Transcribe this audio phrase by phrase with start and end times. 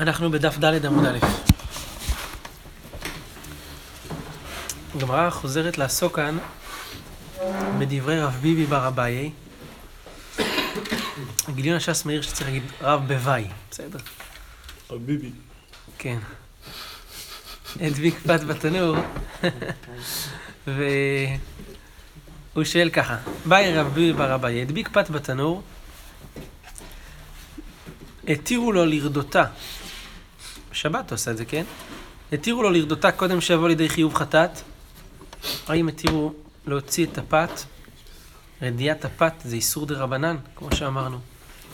[0.00, 1.18] אנחנו בדף ד' עמוד א'.
[4.94, 6.38] הגמרא חוזרת לעסוק כאן
[7.78, 9.30] בדברי רב ביבי בר אביי.
[11.54, 13.98] גיליון הש"ס מעיר שצריך להגיד רב בוואי, בסדר?
[14.90, 15.30] רב ביבי.
[15.98, 16.18] כן.
[17.80, 18.96] הדביק פת בתנור,
[22.54, 25.62] והוא שואל ככה, באי רבי בר אביי, הדביק פת בתנור,
[28.28, 29.44] התירו לו לרדותה,
[30.82, 31.64] הוא עושה את זה, כן?
[32.32, 34.50] התירו לו לרדותה קודם שיבוא לידי חיוב חטאת,
[35.68, 36.32] האם התירו
[36.66, 37.50] להוציא את הפת,
[38.62, 41.18] רדיית הפת זה איסור דה רבנן, כמו שאמרנו.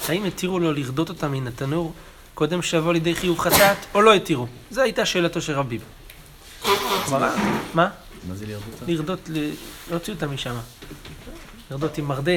[0.08, 1.92] האם התירו לו לרדות אותה מן התנור
[2.34, 4.46] קודם שיבוא לידי חיוב חטאת, או לא התירו?
[4.70, 5.78] זו הייתה שאלתו של רבי.
[7.06, 7.30] גמרא,
[7.74, 7.90] מה?
[8.28, 8.82] מה זה לרדות?
[8.86, 9.30] לרדות,
[9.90, 10.54] להוציא אותה משם.
[11.70, 12.32] לרדות עם מרדה,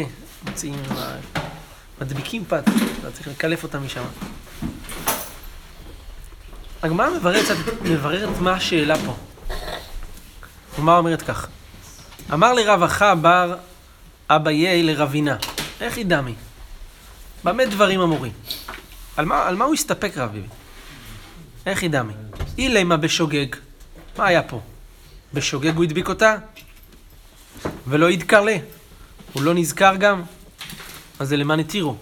[0.45, 1.15] מוציאים, עם ה-
[2.01, 2.63] מדביקים פת,
[2.99, 4.03] אתה צריך לקלף אותה משם.
[6.83, 7.45] הגמרא מבררת
[7.83, 9.15] מבררת מה השאלה פה.
[10.77, 11.47] הגמרא אומרת כך:
[12.33, 13.55] אמר לרב אחא בר
[14.29, 15.37] אביי לרבינה,
[15.81, 16.33] איך ידמי?
[17.43, 18.31] במה דברים אמורים?
[19.17, 20.47] על מה, על מה הוא הסתפק רב ביבי?
[21.65, 22.13] איך ידמי?
[22.57, 23.45] אילמה בשוגג.
[24.17, 24.61] מה היה פה?
[25.33, 26.35] בשוגג הוא הדביק אותה?
[27.87, 28.57] ולא ידקר לה.
[29.33, 30.21] הוא לא נזכר גם?
[31.19, 31.95] אז זה למען התירו.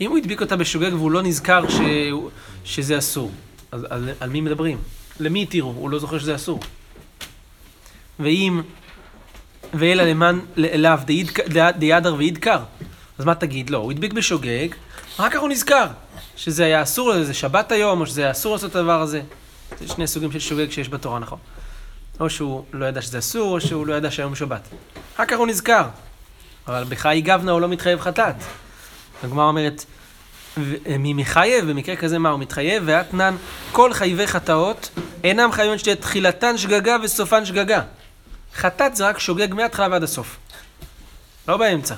[0.00, 1.78] אם הוא הדביק אותה בשוגג והוא לא נזכר ש...
[2.64, 3.30] שזה אסור,
[3.72, 4.78] אז על, על מי מדברים?
[5.20, 5.70] למי התירו?
[5.70, 6.60] הוא לא זוכר שזה אסור.
[8.20, 8.62] ואם,
[9.74, 11.00] ואלא למען אליו
[11.78, 12.58] דידר וידקר,
[13.18, 13.70] אז מה תגיד?
[13.70, 14.68] לא, הוא הדביק בשוגג,
[15.16, 15.86] אחר כך הוא נזכר
[16.36, 19.22] שזה היה אסור, זה שבת היום, או שזה היה אסור לעשות את הדבר הזה.
[19.78, 21.38] זה שני סוגים של שוגג שיש בתורה, נכון?
[22.20, 24.68] או שהוא לא ידע שזה אסור, או שהוא לא ידע שהיום שבת.
[25.14, 25.88] אחר כך הוא נזכר.
[26.66, 28.34] אבל בחי גבנה הוא לא מתחייב חטאת.
[29.24, 29.84] הגמרא אומרת,
[30.98, 31.70] מי מחייב?
[31.70, 32.82] במקרה כזה מה הוא מתחייב?
[32.86, 33.36] ואתנן
[33.72, 34.90] כל חייבי חטאות
[35.24, 37.82] אינם חייבים שתהיה תחילתן שגגה וסופן שגגה.
[38.54, 40.36] חטאת זה רק שוגג מההתחלה ועד הסוף.
[41.48, 41.94] לא באמצע.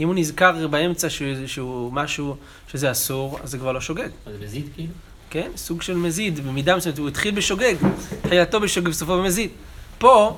[0.00, 2.36] אם הוא נזכר באמצע שהוא, שהוא משהו
[2.68, 4.08] שזה אסור, אז זה כבר לא שוגג.
[4.26, 4.92] מה זה מזיד כאילו?
[5.34, 7.74] כן, סוג של מזיד, במידה מסוימת, הוא התחיל בשוגג,
[8.22, 9.50] תחילתו בשוגג וסופו במזיד.
[9.98, 10.36] פה,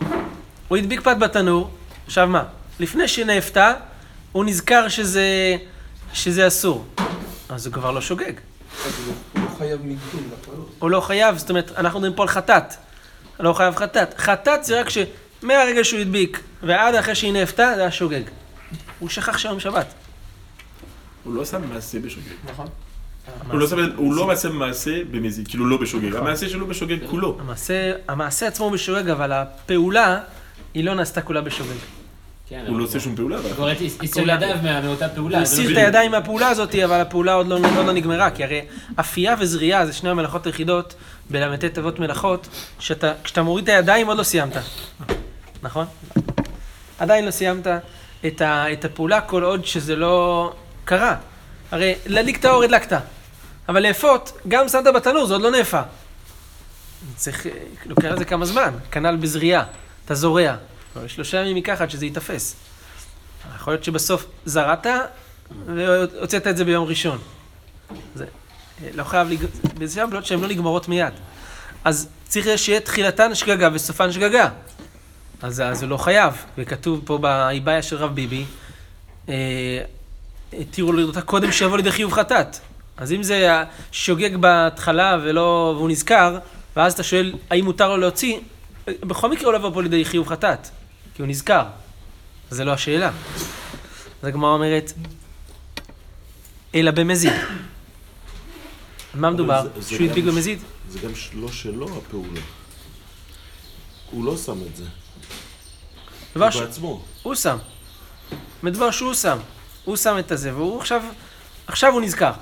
[0.69, 1.71] הוא הדביק פת בתנור,
[2.07, 2.45] עכשיו מה?
[2.81, 3.73] לפני שנאפתה,
[4.33, 5.57] הוא נזכר שזה,
[6.13, 6.85] שזה אסור.
[7.49, 8.33] אז הוא כבר לא שוגג.
[8.33, 10.71] הוא לא חייב לפעלות.
[10.79, 12.75] הוא לא חייב, זאת אומרת, אנחנו מדברים פה על חטאת.
[13.41, 14.19] לא חייב חטאת.
[14.19, 18.23] חטאת זה רק שמהרגע שהוא הדביק ועד אחרי שהיא נאפתה, זה היה שוגג.
[18.99, 19.87] הוא שכח שהיום שבת.
[21.25, 22.33] הוא לא עשה מעשה בשוגג.
[22.53, 22.67] נכון.
[23.51, 23.67] הוא לא
[23.97, 26.09] הוא לא עשה מעשה במזיד, כאילו לא בשוגג.
[26.09, 26.21] נכון.
[26.21, 27.37] המעשה שלו בשוגג כולו.
[27.41, 30.21] המעשה, המעשה עצמו בשוגג, אבל הפעולה,
[30.75, 31.77] היא לא נעשתה כולה בשוגג.
[32.49, 33.37] כן, הוא לא עושה שום פעולה.
[33.37, 34.31] הוא כבר הסיר.
[34.31, 35.19] ידיו מאותה פעולה.
[35.19, 35.77] הוא לא הסיר את.
[35.77, 38.61] הידיים מהפעולה הזאת, אבל הפעולה עוד לא, עוד לא נגמרה, כי הרי
[39.01, 40.95] אפייה וזריעה זה שני המלאכות היחידות
[41.31, 42.49] בל"ט תיבות מלאכות,
[42.79, 44.53] שאתה, כשאתה מוריד את הידיים עוד לא סיימת,
[45.63, 45.87] נכון?
[46.99, 47.67] עדיין לא סיימת
[48.27, 50.53] את, ה, את הפעולה כל עוד שזה לא
[50.85, 51.17] קרה.
[51.71, 53.01] הרי להדליק את האור הדלקת,
[53.69, 55.81] אבל לאפות, גם שמת בתנור, זה עוד לא נאפה.
[57.17, 57.47] צריך,
[57.87, 59.65] לוקח לזה כמה זמן, כנ"ל בזריעה,
[60.05, 60.57] אתה זורע.
[61.07, 62.57] שלושה ימים ייקח עד שזה ייתפס.
[63.57, 64.87] יכול להיות שבסוף זרעת
[65.67, 67.19] והוצאת את זה ביום ראשון.
[68.15, 68.25] זה
[68.95, 69.47] לא חייב, לג...
[69.85, 71.13] זה עבודות שהן לא נגמרות מיד.
[71.85, 74.49] אז צריך שיהיה תחילתן שגגה וסופן שגגה.
[75.43, 78.45] אז, הוא לא חייב, וכתוב פה באיבאיה של רב ביבי,
[79.29, 79.35] אה,
[80.53, 82.59] התירו לו לרדותה קודם שיבוא לידי חיוב חטאת.
[82.97, 83.63] אז אם זה
[83.93, 86.39] שוגג בהתחלה ולא, והוא נזכר,
[86.77, 88.39] ואז אתה שואל האם מותר לו להוציא,
[89.01, 90.69] בכל מקרה הוא לא יבוא פה לידי חיוב חטאת,
[91.15, 91.65] כי הוא נזכר.
[92.51, 93.11] זה לא השאלה.
[94.23, 94.93] אז הגמרא אומרת,
[96.75, 97.33] אלא במזיד.
[97.33, 99.67] על מה מדובר?
[99.81, 100.59] זה- שהוא הדביק במזיד?
[100.91, 102.41] זה גם לא שלו הפעולה.
[104.11, 104.85] הוא לא שם את זה.
[106.35, 106.57] הוא ש...
[106.57, 107.05] בעצמו.
[107.23, 107.59] הוא שם.
[108.63, 109.39] מדבר שהוא שם.
[109.85, 111.03] הוא שם את הזה, והוא עכשיו,
[111.67, 112.33] עכשיו הוא נזכר.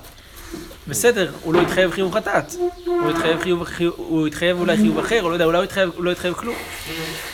[0.87, 2.53] בסדר, הוא לא התחייב חיוב חטאת.
[2.85, 3.63] הוא התחייב חיוב,
[3.97, 6.55] הוא התחייב אולי חיוב אחר, הוא לא יודע, אולי הוא התחייב, הוא לא התחייב כלום.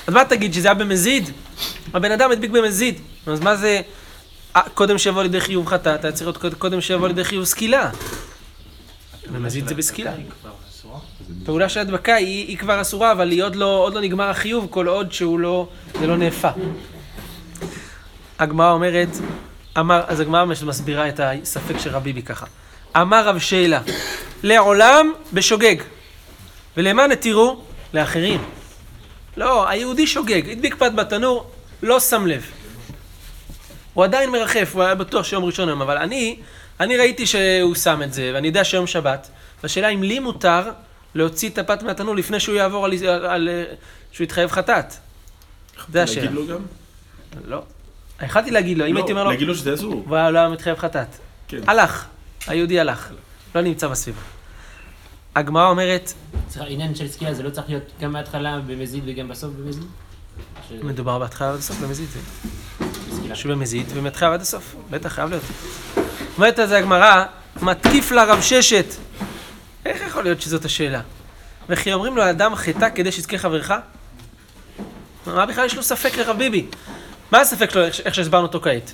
[0.07, 1.29] אז מה תגיד, שזה היה במזיד?
[1.93, 2.99] הבן אדם הדביק במזיד.
[3.27, 3.81] אז מה זה,
[4.55, 7.89] אה, קודם שיבוא לידי חיוב חטאת, היה צריך להיות קוד- קודם שיבוא לידי חיוב סקילה.
[9.33, 10.11] במזיד זה בסקילה.
[11.45, 14.67] פעולה של הדבקה היא, היא כבר אסורה, אבל היא עוד לא, עוד לא נגמר החיוב,
[14.69, 15.67] כל עוד שהוא לא,
[15.99, 16.49] זה לא נאפה.
[18.39, 19.09] הגמרא אומרת,
[19.79, 22.45] אמר, אז הגמרא מסבירה את הספק של רבי בי ככה.
[22.97, 23.81] אמר רב שאלה,
[24.43, 25.75] לעולם בשוגג,
[26.77, 27.61] ולמה נתירו?
[27.93, 28.43] לאחרים.
[29.37, 31.51] לא, היהודי שוגג, הדביק פת בתנור,
[31.83, 32.45] לא שם לב.
[33.93, 36.39] הוא עדיין מרחף, הוא היה בטוח שיום ראשון היום, אבל אני,
[36.79, 39.29] אני ראיתי שהוא שם את זה, ואני יודע שיום שבת,
[39.63, 40.69] והשאלה אם לי מותר
[41.15, 42.93] להוציא את הפת מהתנור לפני שהוא יעבור על...
[43.07, 43.49] על, על
[44.11, 44.93] שהוא יתחייב חטאת.
[45.91, 46.25] זה השאלה.
[46.25, 46.61] להגיד לו גם?
[47.45, 47.61] לא.
[48.21, 50.03] יכלתי להגיד לו, אם הייתי אומר לא, לו, להגיד לו שזה אסור.
[50.07, 51.07] הוא היה לא היה מתחייב חטאת.
[51.47, 51.57] כן.
[51.67, 52.05] הלך,
[52.47, 53.09] היהודי הלך,
[53.55, 54.21] לא נמצא בסביבה.
[55.35, 56.13] הגמרא אומרת,
[56.67, 59.83] עניין של סקילה זה לא צריך להיות גם מההתחלה במזיד וגם בסוף במזיד?
[60.83, 62.07] מדובר בהתחלה ועד הסוף במזיד.
[63.29, 65.43] משהו במזיד ומהתחלה ועד הסוף, בטח חייב להיות.
[66.37, 67.25] אומרת על זה הגמרא,
[67.61, 68.85] מתקיף לה רב ששת.
[69.85, 71.01] איך יכול להיות שזאת השאלה?
[71.69, 73.71] וכי אומרים לו, אדם חטא כדי שיזכה חברך?
[75.25, 76.65] מה בכלל יש לו ספק לרב ביבי?
[77.31, 78.93] מה הספק שלו, איך שהסברנו אותו כעת?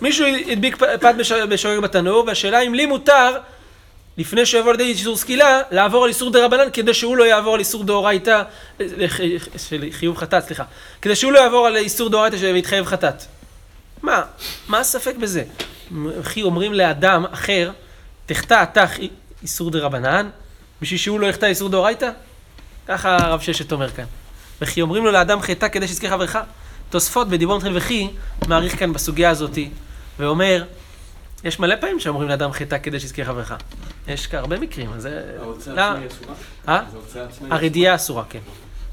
[0.00, 3.36] מישהו הדביק פת בש- בשוגג בתנור, והשאלה אם לי מותר,
[4.18, 7.54] לפני שהוא יבוא לידי איסור סקילה, לעבור על איסור דה רבנן, כדי שהוא לא יעבור
[7.54, 8.30] על איסור דאורייתא,
[8.80, 9.20] אה, לח-
[9.68, 10.64] של חיוב חטאת, סליחה.
[11.02, 13.22] כדי שהוא לא יעבור על איסור דאורייתא ויתחייב חטאת.
[14.02, 14.22] מה?
[14.68, 15.42] מה הספק בזה?
[16.20, 17.70] וכי אומרים לאדם אחר,
[18.26, 18.84] תחטא אתה
[19.42, 20.28] איסור דה רבנן,
[20.82, 22.10] בשביל שהוא לא יחטא איסור דאורייתא?
[22.88, 24.04] ככה הרב ששת אומר כאן.
[24.60, 26.36] וכי אומרים לו לאדם חטא כדי שיזכה חברך?
[26.90, 28.08] תוספות בדיבור מתחיל וכי,
[28.48, 29.68] מעריך כאן בסוגיה הזאתי,
[30.18, 30.64] ואומר,
[31.44, 33.52] יש מלא פעמים שאומרים לאדם חטא כדי שיזכה חברך.
[34.08, 35.22] יש הרבה מקרים, אז זה...
[35.66, 35.98] למה?
[36.68, 36.82] אה?
[37.50, 38.38] הרדיעה אסורה, כן.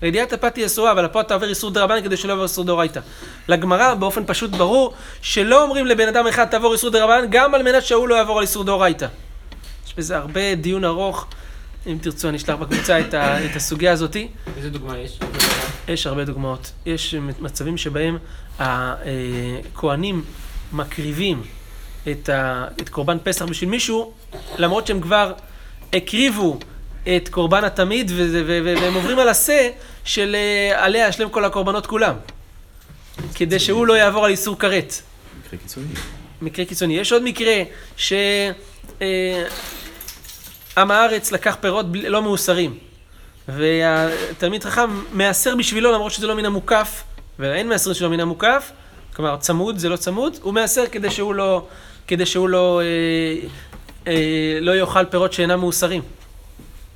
[0.03, 2.99] רדיעת הפת היא אסורה, אבל פה אתה עובר איסור דרבנן כדי שלא יעבור איסור דאורייתא.
[3.47, 7.83] לגמרא, באופן פשוט ברור, שלא אומרים לבן אדם אחד תעבור איסור דרבנן, גם על מנת
[7.83, 9.07] שההוא לא יעבור על איסור דאורייתא.
[9.87, 11.27] יש בזה הרבה דיון ארוך,
[11.87, 14.27] אם תרצו אני אשלח בקבוצה את, ה, את הסוגיה הזאתי.
[14.57, 15.19] איזה דוגמה יש?
[15.87, 16.71] יש הרבה דוגמאות.
[16.85, 18.17] יש מצבים שבהם
[18.59, 20.23] הכהנים
[20.73, 21.41] מקריבים
[22.11, 24.13] את, ה, את קורבן פסח בשביל מישהו,
[24.57, 25.33] למרות שהם כבר
[25.93, 26.59] הקריבו
[27.17, 29.69] את קורבן התמיד, ו- ו- ו- והם עוברים על השה
[30.03, 32.15] של אה, עליה השלם כל הקורבנות כולם.
[33.35, 34.93] כדי שהוא לא יעבור על איסור כרת.
[35.45, 35.87] מקרה קיצוני.
[36.41, 36.97] מקרה קיצוני.
[36.97, 37.53] יש עוד מקרה
[37.97, 38.13] ש...
[39.01, 39.43] אה,
[40.77, 42.77] עם הארץ לקח פירות בלי- לא מאוסרים.
[43.47, 47.03] והתלמיד חכם מעשר בשבילו למרות שזה לא מן המוקף,
[47.39, 48.71] ואין מעשר שלו מן המוקף,
[49.15, 51.65] כלומר צמוד זה לא צמוד, הוא מעשר כדי שהוא לא,
[52.07, 53.47] כדי שהוא לא, אה,
[54.07, 56.01] אה, לא יאכל פירות שאינם מאוסרים.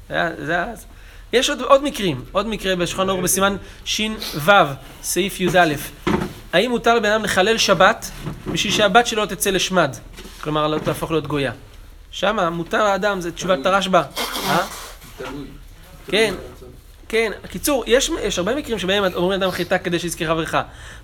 [0.10, 0.86] זה זה.
[1.34, 3.56] יש עוד, עוד מקרים, עוד מקרה בשולחן ערוך בסימן
[3.86, 4.52] ש"ו,
[5.04, 5.74] סעיף י"א.
[6.54, 8.12] האם מותר לבן אדם לחלל שבת
[8.52, 9.96] בשביל שהבת שלו תצא לשמד?
[10.42, 11.52] כלומר, לא תהפוך להיות גויה.
[12.12, 14.02] שמה מותר לאדם, זה תשובת הרשב"א.
[14.48, 14.58] אה?
[16.08, 16.34] כן,
[17.10, 17.32] כן.
[17.50, 20.56] קיצור, יש, יש הרבה מקרים שבהם אומרים לאדם חיטה כדי שיזכה חברך.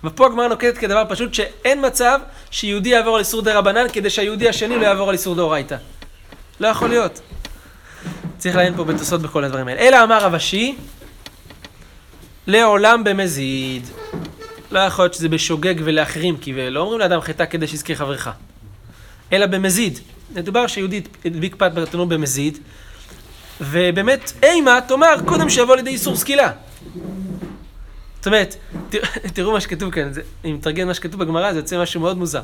[0.04, 2.20] ופה הגמרא נוקטת כדבר פשוט שאין מצב
[2.52, 5.76] שיהודי יעבור על איסור דה רבנן כדי שהיהודי השני לא יעבור על איסור דאורייתא.
[6.60, 7.22] לא יכול להיות.
[8.38, 9.80] צריך לעיין פה בתוספות בכל הדברים האלה.
[9.80, 10.76] אלא אמר רב אשי,
[12.48, 13.88] לעולם במזיד.
[14.72, 18.30] לא יכול להיות שזה בשוגג ולהחרים, כי לא אומרים לאדם חטא כדי שיזכה חברך.
[19.34, 20.00] אלא במזיד.
[20.36, 22.58] מדובר שיהודי הדביק פת בתנור במזיד,
[23.62, 26.52] ובאמת, אימה תאמר קודם שיבוא לידי איסור סקילה.
[28.18, 28.56] זאת אומרת,
[29.34, 30.12] תראו- מה שכתוב כאן,
[30.46, 32.42] אם נתרגם מה שכתוב בגמרא, זה יוצא משהו מאוד מוזר.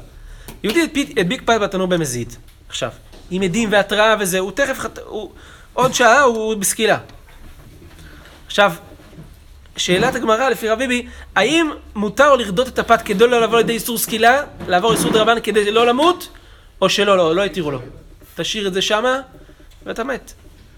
[0.63, 0.81] יהודי
[1.17, 2.33] הדביק- פת בתנור במזיד.
[2.69, 2.91] עכשיו,
[3.31, 4.99] עם עדים והתראה וזה, הוא תכף, חט...
[5.05, 5.31] הוא...
[5.73, 6.97] עוד שעה הוא בסקילה.
[8.47, 8.73] עכשיו,
[9.77, 13.97] שאלת הגמרא לפי רב ביבי, האם מותר לרדות את הפת כדי לא לבוא לידי איסור
[13.97, 16.29] סקילה, לעבור איסור דרבן כדי לא למות,
[16.81, 17.79] או שלא, לא, לא התירו לו.
[18.35, 19.19] תשאיר את זה שמה,
[19.85, 20.33] ואתה מת.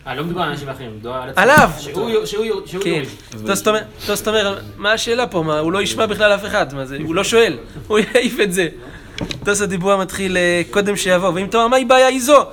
[0.07, 1.41] אה, לא מדובר על אנשים אחרים, מדובר על עצמו.
[1.41, 1.69] עליו!
[1.79, 2.89] שהוא כן.
[2.89, 3.09] יוריד.
[3.45, 5.43] טוסט אומר, טוסט אומר, מה השאלה פה?
[5.43, 6.97] מה, הוא לא ישמע בכלל אף אחד, מה זה?
[7.03, 7.57] הוא לא שואל,
[7.87, 8.67] הוא יעיף את זה.
[9.45, 12.43] טוסט הדיבור מתחיל אה, קודם שיבוא, ואם תאמר, מה היא בעיה איזו?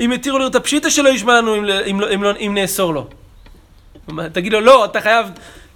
[0.00, 3.06] אם התירו לו את הפשיטה שלו ישמע לנו אם, לא- לא- אם נאסור לו.
[4.32, 5.26] תגיד לו, לא, אתה חייב,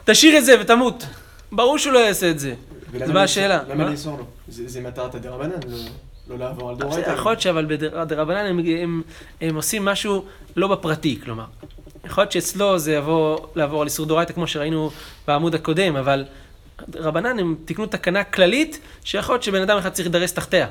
[0.04, 1.06] תשאיר את זה ותמות.
[1.52, 2.54] ברור שהוא לא יעשה את זה.
[3.06, 3.58] זה מה השאלה.
[3.68, 3.90] למה מה?
[3.90, 4.25] לאסור לו?
[4.49, 5.50] זה מטרת הדרבנן,
[6.30, 7.10] לא- לעבור על דאורייתא.
[7.10, 9.02] יכול להיות שאבל בדרבנן הם, הם,
[9.40, 10.25] הם עושים משהו
[10.56, 11.44] לא בפרטי, כלומר.
[12.04, 14.90] יכול להיות שאצלו זה יבוא לעבור על איסור דאורייתא כמו שראינו
[15.28, 16.25] בעמוד הקודם, אבל
[16.94, 20.66] רבנן הם תיקנו תקנה כללית שיכול להיות שבן אדם אחד צריך להידרס תחתיה.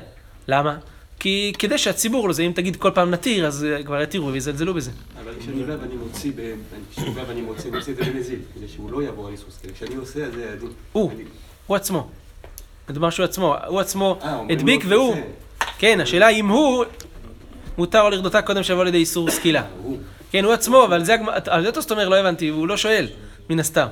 [0.48, 0.76] למה?
[1.18, 4.74] כי כדי שהציבור לא זה, אם תגיד כל פעם נתיר, אז אה, כבר יתירו ויזלזלו
[4.74, 4.90] בזה.
[5.24, 6.54] אבל כשאני בא ואני מוציא, ב-
[6.92, 9.58] כשאני בא ואני מוציא, אני עושה את זה במזיד, כדי שהוא לא יעבור על איסוס
[9.62, 9.72] כאלה.
[9.72, 10.66] כשאני עושה, אז זה.
[10.92, 11.12] הוא,
[11.66, 12.08] הוא עצמו.
[12.90, 15.16] מדובר שהוא עצמו, הוא עצמו אה, הדביק והוא,
[15.80, 16.84] כן, השאלה אם הוא,
[17.78, 19.62] מותר לו לרדותה קודם שיבוא לידי איסור סקילה.
[20.32, 23.08] כן, הוא עצמו, אבל זה, על זה תוספות אומר, לא הבנתי, הוא לא שואל,
[23.50, 23.86] מן הסתם.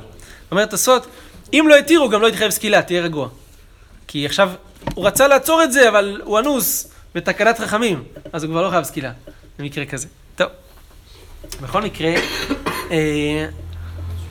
[0.51, 1.07] אומר תוספות,
[1.53, 3.29] אם לא התירו, גם לא יתחייב סקילה, תהיה רגוע.
[4.09, 4.51] כי עכשיו,
[4.95, 8.03] הוא רצה לעצור את זה, אבל הוא אנוס בתקנת חכמים,
[8.33, 9.13] אז הוא כבר לא חייב סקילה,
[9.59, 10.07] במקרה כזה.
[10.37, 10.49] טוב.
[11.63, 12.11] בכל מקרה,
[12.91, 13.47] אה,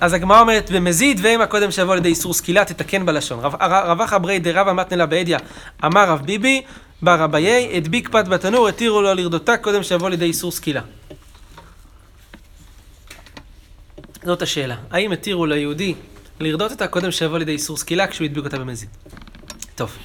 [0.01, 3.39] אז הגמרא אומרת, במזיד ואימה קודם שיבוא לידי איסור סקילה, תתקן בלשון.
[3.39, 5.37] רב- ר- רבח אברי דרבא מתנא באדיא,
[5.85, 6.61] אמר רב ביבי,
[7.01, 10.81] בר אביי, הדביק פת בתנור, התירו לו לרדותה קודם שיבוא לידי איסור סקילה.
[14.23, 15.95] זאת השאלה, האם התירו ליהודי
[16.39, 18.89] לרדות אותה קודם שיבוא לידי איסור סקילה כשהוא הדביק אותה במזיד?
[19.75, 19.97] טוב,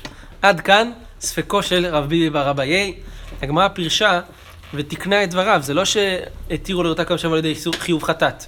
[0.42, 2.94] עד כאן ספקו של רב ביבי בר אביי.
[3.42, 4.20] הגמרא פירשה
[4.75, 8.44] ותיקנה את דבריו, זה לא שהתירו לרדותה קודם שיבוא לידי איסור חיוב חטאת.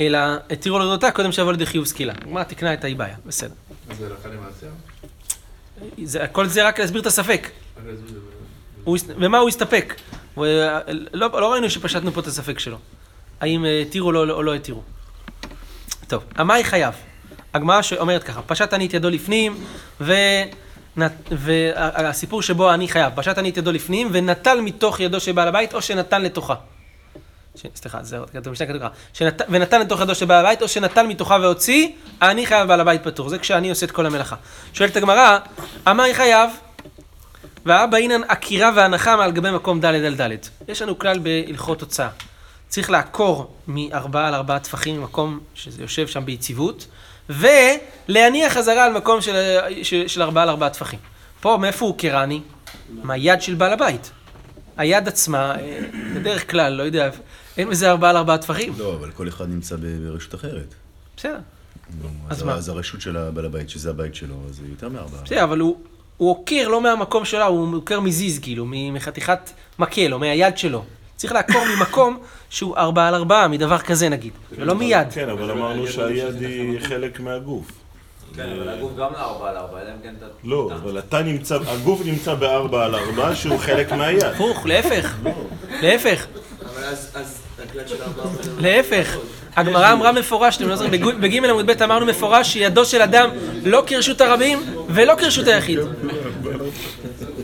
[0.00, 0.18] אלא
[0.50, 2.12] התירו לרדותה קודם שיבוא לידי חיוב סקילה.
[2.22, 3.54] הגמרא תיקנה את האיבעיה, בסדר.
[3.98, 4.66] זה הלכה למעשה?
[6.04, 7.50] זה, כל זה רק להסביר את הספק.
[9.18, 9.94] במה הוא הסתפק?
[10.34, 10.80] הוא, אה,
[11.12, 12.78] לא, לא ראינו שפשטנו פה את הספק שלו.
[13.40, 14.82] האם אה, התירו לו או לא התירו.
[16.08, 16.94] טוב, המאי חייב.
[17.54, 19.64] הגמרא שאומרת ככה, פשט אני את ידו לפנים,
[21.30, 25.74] והסיפור שבו אני חייב, פשט אני את ידו לפנים, ונטל מתוך ידו של בעל הבית,
[25.74, 26.54] או שנתן לתוכה.
[27.74, 29.42] סליחה, זה כתוב משנה כתוב ככה, שנת...
[29.48, 31.88] ונתן לתוך ידו של בעל הבית, או שנטל מתוכה והוציא,
[32.22, 33.28] אני חייב בעל הבית פטור.
[33.28, 34.36] זה כשאני עושה את כל המלאכה.
[34.72, 35.38] שואלת הגמרא,
[35.88, 36.50] אמר חייב,
[37.66, 40.36] והאבא אינן עקירה והנחה מעל גבי מקום ד' על ד'.
[40.68, 42.08] יש לנו כלל בהלכות הוצאה.
[42.68, 46.86] צריך לעקור מארבעה על ארבעה טפחים ממקום שזה יושב שם ביציבות,
[47.28, 50.98] ולהניח חזרה על מקום של, של, של ארבעה על ארבעה טפחים.
[51.40, 52.40] פה, מאיפה הוא עוקרני?
[52.90, 54.10] מהיד של בעל הבית.
[54.78, 55.80] היד עצמה, אה,
[56.14, 57.10] בדרך כלל, לא יודע,
[57.56, 58.72] אין בזה ארבעה על ארבעה טפחים.
[58.78, 60.74] לא, אבל כל אחד נמצא ברשות אחרת.
[61.16, 61.38] בסדר.
[62.30, 62.54] אז מה?
[62.54, 65.22] אז הרשות של הבעל הבית, שזה הבית שלו, אז זה יותר מארבעה.
[65.22, 65.76] בסדר, אבל הוא,
[66.16, 70.84] הוא עוקר לא מהמקום שלו, הוא עוקר מזיז, כאילו, מחתיכת מקל, או מהיד שלו.
[71.16, 72.18] צריך לעקור ממקום
[72.50, 75.06] שהוא ארבעה על ארבעה, מדבר כזה נגיד, ולא מיד.
[75.10, 77.72] כן, אבל אמרנו שהיד היא חלק מהגוף.
[78.36, 80.26] כן, אבל הגוף גם לארבע על ארבע, אלא אם כן אתה...
[80.44, 84.24] לא, אבל אתה נמצא, הגוף נמצא בארבע על ארבע, שהוא חלק מהיד.
[84.24, 85.14] הפוך, להפך.
[85.82, 86.26] להפך,
[86.74, 88.26] אבל אז, הכלל של ארבעה...
[88.58, 89.16] להפך.
[89.56, 93.30] הגמרא אמרה מפורש, אתם לא זוכרים, בג- עמוד ב' אמרנו מפורש שידו של אדם
[93.64, 94.58] לא כרשות הרבים
[94.88, 95.78] ולא כרשות היחיד.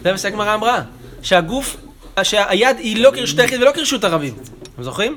[0.03, 0.81] זה מה שהגמרא אמרה.
[1.23, 1.77] שהגוף,
[2.23, 4.35] שהיד היא לא כרשות היחיד ולא כרשות הרבים.
[4.75, 5.17] אתם זוכרים?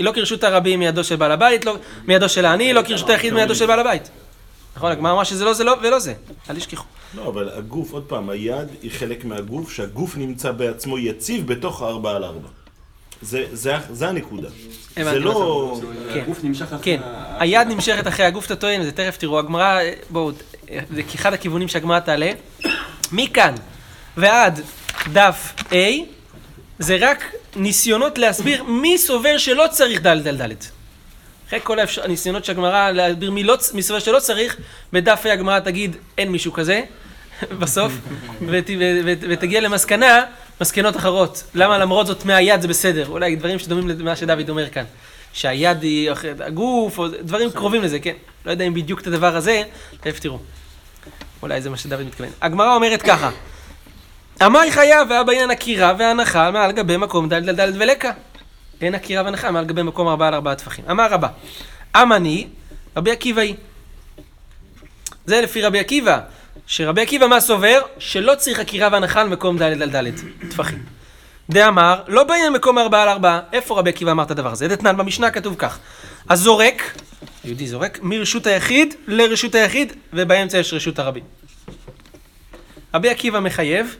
[0.00, 3.54] לא כרשות הרבים מידו של בעל הבית, לא, מידו של העני, לא כרשות היחיד מידו
[3.54, 4.10] של בעל הבית.
[4.78, 6.14] נכון, הגמרא אמרה שזה לא זה לא ולא זה.
[6.50, 6.84] אל תשכחו.
[7.14, 12.10] לא, אבל הגוף, עוד פעם, היד היא חלק מהגוף, שהגוף נמצא בעצמו יציב בתוך הארבע
[12.16, 12.48] על ארבע.
[13.22, 14.48] זה, זה, זה הנקודה.
[14.96, 15.80] זה לא...
[16.14, 16.20] כן.
[16.20, 16.78] הגוף נמשך אחרי...
[16.82, 19.80] כן, ה- היד נמשכת אחרי הגוף, אתה טוען, זה תכף תראו, הגמרא,
[20.10, 20.30] בואו,
[20.94, 22.30] זה כאחד הכיוונים שהגמרא תעלה.
[23.12, 23.54] מכאן
[24.16, 24.60] ועד
[25.12, 25.74] דף A,
[26.78, 27.24] זה רק
[27.56, 30.54] ניסיונות להסביר מי סובר שלא צריך ד' על ד'.
[31.48, 34.56] אחרי כל האפשר, הניסיונות של הגמרא להסביר לא, סובר שלא צריך,
[34.92, 36.82] בדף A הגמרא תגיד, אין מישהו כזה,
[37.60, 37.92] בסוף,
[38.46, 40.24] ות, ו, ו, ותגיע למסקנה,
[40.60, 41.42] מסקנות אחרות.
[41.54, 43.08] למה למרות זאת מהיד זה בסדר?
[43.08, 44.84] אולי דברים שדומים למה שדוד אומר כאן.
[45.32, 48.12] שהיד היא אחרת הגוף, או דברים קרובים לזה, כן.
[48.46, 49.62] לא יודע אם בדיוק את הדבר הזה,
[50.00, 50.38] תכף תראו.
[51.42, 52.30] אולי זה מה שדוד מתכוון.
[52.40, 53.30] הגמרא אומרת ככה,
[54.44, 58.12] אמר חייב והיה בעניין עקירה והנחה מעל גבי מקום ד' ד' ד' ולקה.
[58.80, 60.84] אין עקירה והנחה מעל גבי מקום ארבעה על ארבעה טפחים.
[60.90, 61.28] אמר רבא,
[61.96, 62.46] אמני,
[62.96, 63.54] רבי עקיבאי.
[65.26, 66.20] זה לפי רבי עקיבא,
[66.66, 67.80] שרבי עקיבא מה סובר?
[67.98, 70.10] שלא צריך עקירה והנחה על מקום ד' על ד'
[70.50, 70.82] טפחים.
[71.50, 73.40] דאמר, לא בעניין מקום ארבעה על ארבעה.
[73.52, 74.68] איפה רבי עקיבא אמר את הדבר הזה?
[74.68, 75.78] דתנן במשנה כתוב כך.
[76.30, 76.82] הזורק,
[77.44, 81.24] יהודי זורק, מרשות היחיד לרשות היחיד, ובאמצע יש רשות הרבים.
[82.94, 83.96] רבי עקיבא מחייב,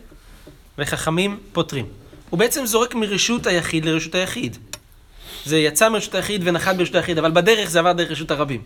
[0.79, 1.87] וחכמים פותרים.
[2.31, 4.57] הוא בעצם זורק מרשות היחיד לרשות היחיד.
[5.49, 8.63] זה יצא מרשות היחיד ונחת ברשות היחיד, אבל בדרך זה עבר דרך רשות הרבים.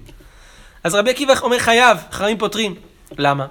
[0.84, 2.74] אז רבי עקיבא אומר חייב, חכמים פותרים.
[3.18, 3.46] למה?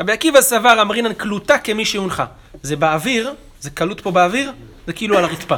[0.00, 2.24] רבי עקיבא סבר אמרינן קלוטה כמי שהונחה.
[2.62, 4.52] זה באוויר, זה קלוט פה באוויר,
[4.86, 5.56] זה כאילו על הרצפה.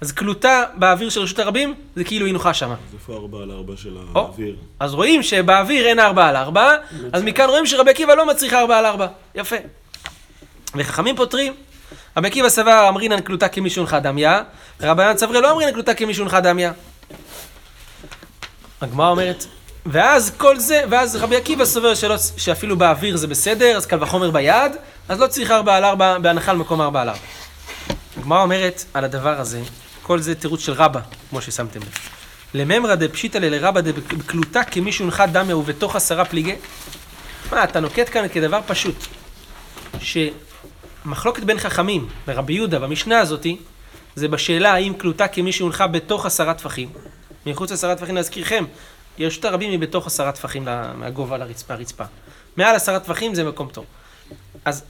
[0.00, 2.74] אז קלוטה באוויר של רשות הרבים, זה כאילו היא נוחה שמה.
[2.74, 4.20] אז איפה ארבע על ארבע של או.
[4.20, 4.56] האוויר?
[4.80, 6.76] אז רואים שבאוויר אין ארבע על ארבע,
[7.12, 9.06] אז מכאן רואים שרבי עקיבא לא מצריך ארבע על ארבע.
[9.34, 9.56] יפה.
[10.74, 11.54] וחכמים פותרים.
[12.18, 14.42] רבי עקיבא סבר אמרינן קלוטה כמי שהונחה דמיה,
[14.80, 16.72] ורבנן סברי לא אמרינן קלוטה כמי שהונחה דמיה.
[18.80, 19.44] הגמרא אומרת,
[19.86, 24.30] ואז כל זה, ואז רבי עקיבא סובר שלא, שאפילו באוויר זה בסדר, אז קל וחומר
[24.30, 24.72] ביד,
[25.08, 27.20] אז לא צריך ארבע על ארבע בהנחה למקום ארבע על ארבע.
[28.16, 29.60] הגמרא אומרת על הדבר הזה,
[30.02, 31.98] כל זה תירוץ של רבא, כמו ששמתם לב.
[32.54, 36.54] לממרא דפשיטא לרבא דבקלוטה כמי שהונחה דמיה ובתוך עשרה פליגי?
[37.50, 39.06] מה, אתה נוקט כאן כדבר פשוט,
[41.08, 43.56] שמחלוקת בין חכמים ורבי יהודה במשנה הזאתי,
[44.14, 46.88] זה בשאלה האם קלוטה כמי שהונחה בתוך עשרה טפחים.
[47.46, 48.64] מחוץ לעשרה טפחים להזכירכם,
[49.20, 52.04] רשות הרבים היא בתוך עשרה טפחים מהגובה לרצפה, הרצפה.
[52.56, 53.84] מעל עשרה טפחים זה מקום טוב.
[54.64, 54.84] אז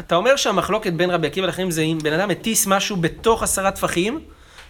[0.00, 3.70] אתה אומר שהמחלוקת בין רבי עקיבא לאחרים זה אם בן אדם הטיס משהו בתוך עשרה
[3.70, 4.20] טפחים,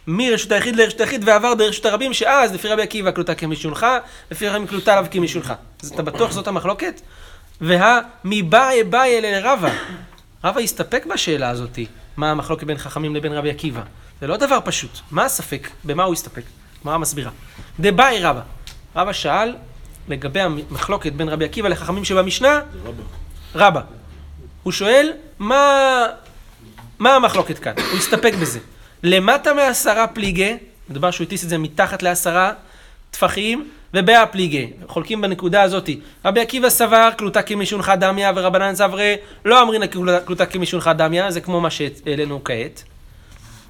[0.06, 3.86] מרשות היחיד לרשות היחיד ועבר דרך רשות הרבים, שאז לפי רבי עקיבא קלוטה כמשונך,
[4.30, 5.52] לפי רבי קלוטה עליו כמשונך.
[5.82, 7.00] אז אתה בטוח שזאת המחלוקת?
[7.60, 9.70] והמבאי באי לרבה.
[10.44, 13.82] רבא הסתפק בשאלה הזאתי, מה המחלוקת בין חכמים לבין רבי עקיבא.
[14.20, 14.90] זה לא דבר פשוט.
[15.10, 15.68] מה הספק?
[15.84, 16.42] במה הוא הסתפק?
[16.84, 17.30] גמרא מסבירה.
[17.80, 18.40] דבאי רבא.
[18.96, 19.54] רבא שאל
[20.08, 22.60] לגבי המחלוקת בין רבי עקיבא לחכמים שבמשנה,
[23.54, 23.80] רבא.
[24.62, 26.06] הוא שואל, מה,
[26.98, 27.72] מה המחלוקת כאן?
[27.90, 28.58] הוא הסתפק בזה.
[29.02, 30.56] למטה מעשרה פליגי,
[30.88, 32.52] מדובר שהוא הטיס את זה מתחת לעשרה
[33.10, 34.70] טפחים, ובאה פליגי.
[34.88, 35.90] חולקים בנקודה הזאת.
[36.24, 39.86] רבי עקיבא סבר קלוטה כמשונך דמיה, ורבנן סברי לא אמרינא
[40.26, 42.82] קלוטה- כמשונך דמיה, זה כמו מה שהעלינו כעת.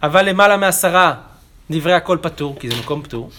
[0.03, 1.15] אבל למעלה מעשרה
[1.71, 3.31] דברי הכל פטור, כי זה מקום פטור.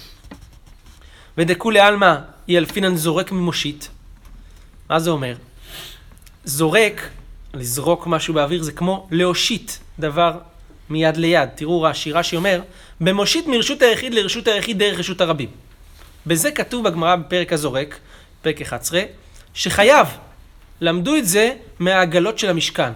[1.37, 2.15] ודכולי עלמא
[2.47, 3.85] היא אלפינן זורק ממושיט.
[4.89, 5.35] מה זה אומר?
[6.45, 7.09] זורק,
[7.53, 10.37] לזרוק משהו באוויר, זה כמו להושיט דבר
[10.89, 11.49] מיד ליד.
[11.55, 12.61] תראו רש"י, רש"י אומר,
[13.01, 15.49] במושיט מרשות היחיד לרשות היחיד דרך רשות הרבים.
[16.27, 17.99] בזה כתוב בגמרא בפרק הזורק,
[18.41, 19.01] פרק 11,
[19.53, 20.07] שחייב.
[20.81, 22.91] למדו את זה מהעגלות של המשכן.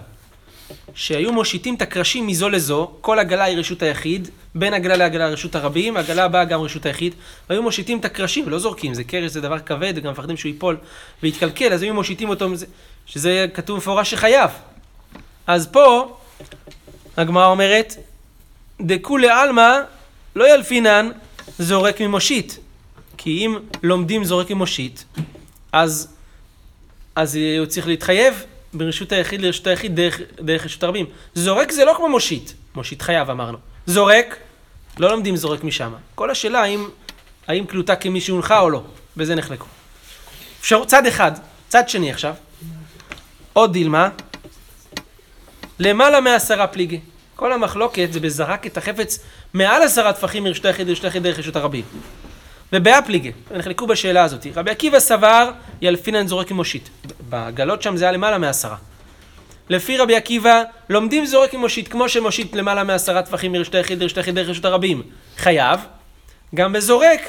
[0.94, 5.54] שהיו מושיטים את הקרשים מזו לזו, כל עגלה היא רשות היחיד, בין עגלה לעגלה רשות
[5.54, 7.14] הרבים, עגלה הבאה גם רשות היחיד,
[7.50, 10.76] והיו מושיטים את הקרשים, לא זורקים, זה קרש זה דבר כבד, וגם מפחדים שהוא ייפול
[11.22, 12.48] ויתקלקל, אז היו מושיטים אותו,
[13.06, 14.50] שזה כתוב מפורש שחייב.
[15.46, 16.16] אז פה,
[17.16, 17.94] הגמרא אומרת,
[18.80, 19.80] דכולי עלמא
[20.36, 21.10] לא ילפינן
[21.58, 22.52] זורק ממושיט.
[23.26, 25.00] כי אם לומדים זורק ממושיט,
[25.72, 26.14] אז,
[27.14, 31.06] אז הוא צריך להתחייב ברשות היחיד לרשות היחיד דרך, דרך רשות הרבים.
[31.34, 33.58] זורק זה לא כמו מושיט, מושיט חייב אמרנו.
[33.86, 34.36] זורק,
[34.98, 35.92] לא לומדים זורק משם.
[36.14, 36.88] כל השאלה האם,
[37.46, 38.82] האם קלוטה כמי שהונחה או לא,
[39.16, 39.66] בזה נחלקו.
[40.60, 41.32] אפשר, צד אחד,
[41.68, 42.34] צד שני עכשיו.
[43.52, 44.08] עוד דילמה,
[45.78, 47.00] למעלה מעשרה פליגי.
[47.36, 49.18] כל המחלוקת זה בזרק את החפץ
[49.54, 51.84] מעל עשרה טפחים מרשות היחיד לרשות היחיד דרך רשות הרבים.
[52.72, 54.46] ובאפליגה, נחלקו בשאלה הזאת.
[54.56, 55.50] רבי עקיבא סבר,
[55.82, 56.88] ילפינן זורק עם מושיט.
[57.30, 58.76] בעגלות שם זה היה למעלה מעשרה.
[59.68, 64.18] לפי רבי עקיבא, לומדים זורק עם מושיט, כמו שמושיט למעלה מעשרה טפחים מרשות היחיד לרשות
[64.18, 65.02] היחיד דרך רשות הרבים.
[65.36, 65.80] חייב.
[66.54, 67.20] גם בזורק,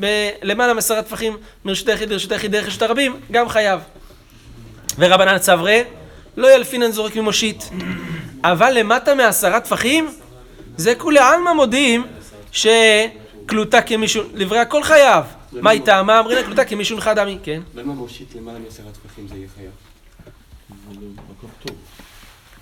[0.00, 3.80] ב- למעלה מעשרה טפחים מרשות היחיד לרשות היחיד דרך רשות הרבים, גם חייב.
[4.98, 5.82] ורבנן צברי,
[6.36, 7.64] לא ילפינן זורק ממושיט.
[8.44, 10.08] אבל למטה מעשרה טפחים,
[10.76, 12.04] זה כולי עלמא מודים
[13.50, 15.24] שקלוטה כמישהו, דברי הכל חייב.
[15.52, 16.02] מה איתה?
[16.02, 17.60] מה אמרינא קלוטה כמישהו נחד עמי, כן?
[17.74, 19.70] למה מושיט למעלה מעשרה טפחים זה יהיה חייב?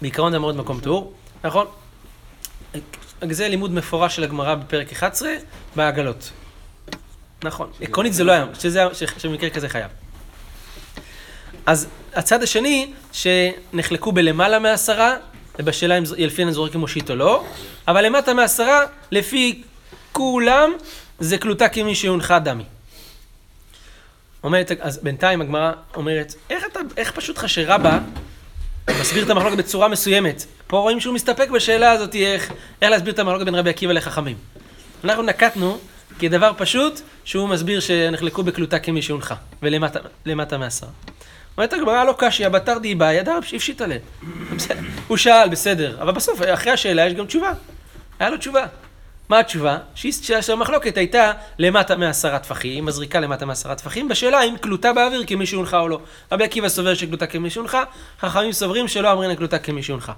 [0.03, 1.13] בעיקרון זה מאוד מקום טור,
[1.45, 1.67] נכון?
[3.31, 5.31] זה לימוד מפורש של הגמרא בפרק 11,
[5.77, 6.31] בעגלות.
[7.45, 9.91] נכון, עקרונית זה לא היה, שזה, ש- שבמקרה כזה חייב.
[11.67, 15.15] אז הצד השני, שנחלקו בלמעלה מעשרה,
[15.59, 17.45] ובשאלה אם ילפינן זורק עם מושיט או לא,
[17.89, 19.63] אבל למטה מעשרה, לפי
[20.19, 20.73] כולם,
[21.19, 22.65] זה קלוטה כמי שהונחה דמי.
[24.45, 27.99] אומרת, אז בינתיים הגמרא אומרת, איך אתה, איך פשוט לך שרבא
[29.01, 30.45] מסביר את המחלוקת בצורה מסוימת.
[30.67, 32.53] פה רואים שהוא מסתפק בשאלה הזאת, איך,
[32.83, 34.37] איך להסביר את המחלוקת בין רבי עקיבא לחכמים.
[35.05, 35.79] אנחנו נקטנו
[36.19, 40.91] כדבר פשוט, שהוא מסביר שנחלקו בקלוטה כמי שהונחה, ולמטה למטה מעשרה.
[41.57, 43.99] אומרת הגמרא לא קשיא, בתר דיבה, ידע הפשיט עליה.
[45.09, 47.53] הוא שאל, בסדר, אבל בסוף, אחרי השאלה יש גם תשובה.
[48.21, 48.67] היה לו תשובה.
[49.29, 49.79] מה התשובה?
[50.41, 55.81] שהמחלוקת הייתה למטה מעשרה טפחים, מזריקה למטה מעשרה טפחים, בשאלה אם קלוטה באוויר כמי שהונחה
[55.81, 56.01] או לא.
[56.33, 57.85] רבי עקיבא סובר שקלוטה כמי שהונחה,
[58.21, 60.13] חכמים סוברים שלא אמרין קלוטה כמי שהונחה.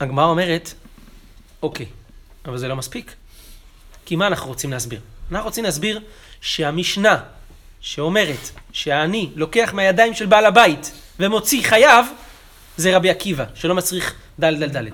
[0.00, 0.74] הגמרא אומרת,
[1.62, 1.86] אוקיי,
[2.46, 3.14] אבל זה לא מספיק.
[4.06, 5.00] כי מה אנחנו רוצים להסביר?
[5.32, 6.00] אנחנו רוצים להסביר
[6.40, 7.18] שהמשנה
[7.80, 12.04] שאומרת שהאני לוקח מהידיים של בעל הבית ומוציא חייו,
[12.76, 14.88] זה רבי עקיבא, שלא מצריך ד' ד' ד'.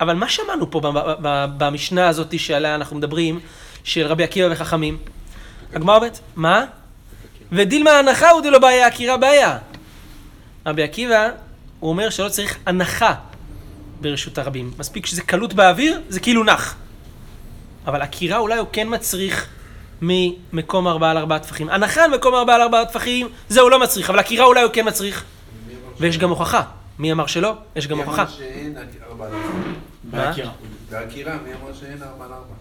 [0.00, 3.40] אבל מה שמענו פה ב- ב- ב- במשנה הזאת שעליה אנחנו מדברים,
[3.84, 4.98] של רבי עקיבא וחכמים?
[5.74, 6.64] הגמרא אומרת, מה?
[7.52, 9.58] ודילמה הנחה הוא דלא בעיה, עקירה בעיה.
[10.66, 11.28] רבי עקיבא,
[11.80, 13.14] הוא אומר שלא צריך הנחה
[14.00, 14.72] ברשות הרבים.
[14.78, 16.74] מספיק שזה קלות באוויר, זה כאילו נח.
[17.86, 19.46] אבל עקירה אולי הוא כן מצריך
[20.02, 21.68] ממקום ארבעה על ארבעה טפחים.
[21.70, 24.72] הנחה על מקום ארבעה על ארבעה טפחים, זה הוא לא מצריך, אבל עקירה אולי הוא
[24.72, 25.24] כן מצריך.
[26.00, 26.62] ויש גם הוכחה.
[26.98, 27.54] מי אמר שלא?
[27.76, 28.22] יש גם מי הוכחה.
[28.22, 28.74] אמר שאין
[29.08, 29.70] ארבע על ארבע?
[30.04, 30.52] בעקירה.
[30.90, 32.54] בעקירה, מי אמר שאין ארבע על ארבע?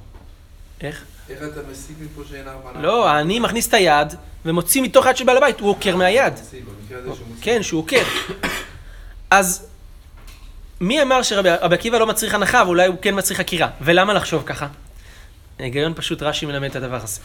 [0.82, 1.04] איך?
[1.30, 2.88] איך אתה מסיק מפה שאין ארבע על ארבע?
[2.88, 4.14] לא, אני מכניס את היד
[4.46, 6.34] ומוציא מתוך היד של בעל הבית, הוא עוקר מהיד.
[6.38, 7.26] שהוא מסיק.
[7.42, 8.04] כן, שהוא עוקר.
[9.32, 9.68] אז
[10.82, 13.70] מי אמר שרבי רבי עקיבא לא מצריך הנחה, ואולי הוא כן מצריך עקירה?
[13.82, 14.68] ולמה לחשוב ככה?
[15.60, 17.22] היגיון פשוט רש"י מלמד את הדבר הזה.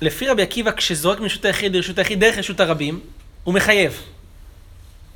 [0.00, 3.00] לפי רבי עקיבא, כשזורק מרשות היחיד לרשות היחיד דרך רשות הרבים,
[3.44, 4.02] הוא מחייב.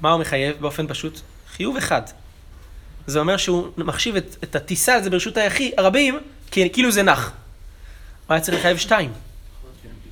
[0.00, 0.56] מה הוא מחייב?
[0.60, 1.20] באופן פשוט,
[1.56, 2.02] חיוב אחד.
[3.06, 6.18] זה אומר שהוא מחשיב את, את הטיסה הזה ברשות היחיד, הרבים,
[6.50, 7.32] כי, כאילו זה נח.
[8.26, 9.12] הוא היה צריך לחייב שתיים.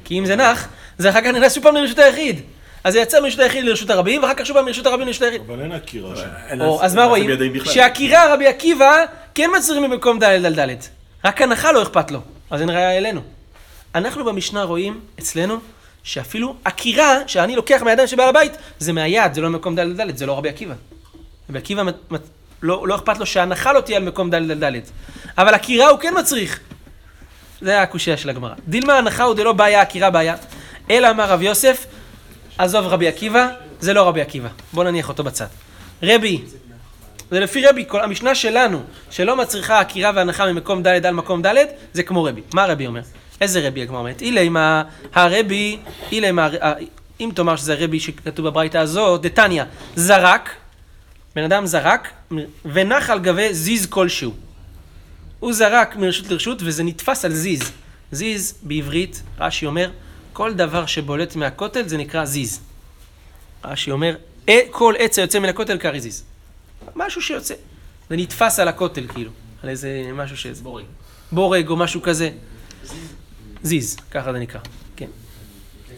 [0.05, 0.69] כי אם זה נח,
[0.99, 2.41] זה אחר כך נכנס שוב פעם לרשות היחיד.
[2.85, 5.41] אז זה יצא מרשות היחיד לרשות הרבים, ואחר כך שוב פעם מרשות הרבים לרשות היחיד.
[5.47, 6.61] אבל אין עקירה שם.
[6.81, 7.31] אז מה רואים?
[7.65, 10.77] שהעקירה רבי עקיבא כן מצהירים במקום ד' על ד'.
[11.25, 12.21] רק הנחה לא אכפת לו.
[12.51, 13.21] אז אין ראיה אלינו.
[13.95, 15.59] אנחנו במשנה רואים אצלנו
[16.07, 20.17] שאפילו עקירה שאני לוקח מהידיים של בעל הבית זה מהיד, זה לא ממקום ד' ד',
[20.17, 20.75] זה לא רבי עקיבא.
[21.51, 22.21] רבי עקיבא מת- מת-
[22.63, 24.81] לא, לא אכפת לו שההנחה לא תהיה על מקום ד' ד'.
[25.39, 26.61] אבל עקירה הוא כן מצריך.
[27.61, 28.55] זה הקושייה של הגמרא.
[28.69, 30.35] דילמה הנחה הוא דלא בעיה, עקירה בעיה.
[30.91, 31.87] אלא אמר רב יוסף,
[32.59, 33.49] עזוב רבי עקיבא,
[33.81, 34.49] זה לא רבי עקיבא.
[34.73, 35.47] בוא נניח אותו בצד.
[36.03, 36.43] רבי,
[37.31, 41.55] זה לפי רבי, כל המשנה שלנו, שלא מצריכה עקירה והנחה ממקום ד' על מקום ד',
[41.93, 42.41] זה כמו רבי.
[42.55, 43.01] מה רבי אומר?
[43.41, 44.23] איזה רבי הגמרא אומרת?
[44.23, 44.83] אילה עם ה-
[45.15, 45.79] הרבי,
[46.13, 46.49] אילה עם ה...
[47.21, 49.65] אם תאמר שזה רבי שכתוב בברייתא הזאת, דתניא,
[49.97, 50.51] זרק,
[51.37, 52.09] בן אדם זרק,
[52.65, 54.33] ונח על גבי זיז כלשהו.
[55.41, 57.73] הוא זרק מרשות לרשות וזה נתפס על זיז.
[58.13, 59.91] זיז בעברית, רש"י אומר,
[60.33, 62.61] כל דבר שבולט מהכותל זה נקרא זיז.
[63.65, 64.17] רש"י אומר,
[64.49, 66.25] "אה, כל עץ היוצא מן הכותל קרעי זיז.
[66.97, 67.55] משהו שיוצא.
[68.11, 69.31] זה נתפס על הכותל כאילו,
[69.63, 70.63] על איזה משהו שזה.
[70.63, 70.85] בורג.
[71.33, 72.31] בורג או משהו כזה.
[72.85, 72.93] זיז,
[74.11, 74.61] ככה זה נקרא.
[74.97, 75.07] כן.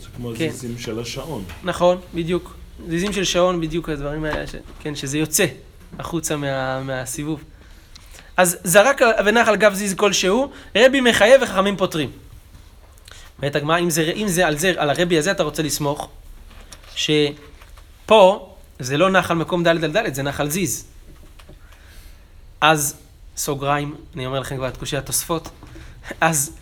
[0.00, 0.48] זה כמו כן.
[0.48, 1.44] הזיזים של השעון.
[1.64, 2.54] נכון, בדיוק.
[2.88, 4.54] זיזים של שעון, בדיוק הדברים האלה, ש...
[4.80, 5.46] כן, שזה יוצא
[5.98, 6.82] החוצה מה...
[6.82, 7.44] מהסיבוב.
[8.36, 12.10] אז זרק ונח על גב זיז כלשהו, רבי מחייב וחכמים פותרים.
[13.38, 16.08] ואת הגמרא, אם זה, אם זה על זה, על הרבי הזה אתה רוצה לסמוך,
[16.94, 20.84] שפה זה לא נח על מקום ד' על ד', זה נח על זיז.
[22.60, 22.96] אז,
[23.36, 25.48] סוגריים, אני אומר לכם כבר את קושי התוספות,
[26.20, 26.52] אז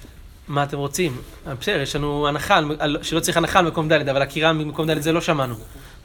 [0.48, 1.16] מה אתם רוצים?
[1.46, 2.60] אה, בסדר, יש לנו הנחה,
[3.02, 5.54] שלא צריך הנחה על מקום ד', אבל עקירה ממקום ד' זה לא שמענו.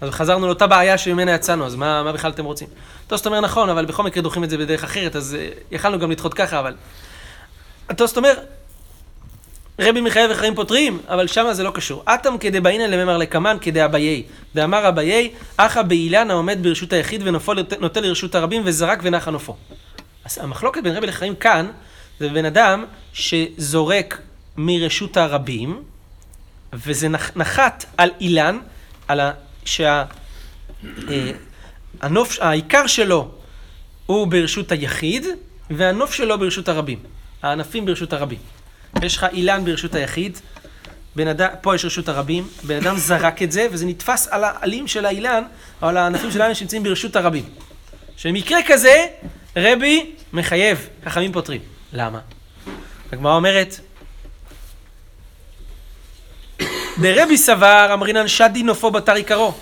[0.01, 2.67] אז חזרנו לאותה בעיה שממנה יצאנו, אז מה, מה בכלל אתם רוצים?
[3.07, 6.11] טוסט אומר נכון, אבל בכל מקרה דוחים את זה בדרך אחרת, אז אה, יכלנו גם
[6.11, 6.75] לדחות ככה, אבל...
[7.95, 8.33] טוסט אומר,
[9.79, 12.03] רבי מחייב וחיים פותרים, אבל שמה זה לא קשור.
[12.13, 14.23] אטם כדבעינן לממר לקמן כדאביי.
[14.55, 19.55] דאמר אביי, אחא באילן העומד ברשות היחיד ונופו נוטה לרשות הרבים וזרק ונחה נופו.
[20.25, 21.67] אז המחלוקת בין רבי לחיים כאן,
[22.19, 24.21] זה בן אדם שזורק
[24.57, 25.83] מרשות הרבים,
[26.73, 28.59] וזה נח, נחת על אילן,
[29.07, 29.31] על ה...
[29.65, 30.03] שה...
[31.09, 31.31] אה,
[32.01, 33.31] הנוף, העיקר שלו
[34.05, 35.25] הוא ברשות היחיד,
[35.69, 36.99] והנוף שלו ברשות הרבים.
[37.41, 38.39] הענפים ברשות הרבים.
[39.01, 40.37] יש לך אילן ברשות היחיד,
[41.15, 44.87] בן אדם, פה יש רשות הרבים, בן אדם זרק את זה, וזה נתפס על העלים
[44.87, 45.43] של האילן,
[45.81, 47.43] או על הענפים של האילן שנמצאים ברשות הרבים.
[48.17, 49.05] שבמקרה כזה,
[49.57, 51.61] רבי מחייב, חכמים פותרים.
[51.93, 52.19] למה?
[53.11, 53.79] הגמרא אומרת,
[57.01, 59.53] דרבי סבר אמרינן שדי נופו בתר עיקרו.